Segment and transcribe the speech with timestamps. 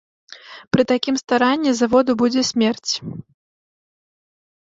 [0.75, 2.95] Пры такім старанні заводу будзе смерць.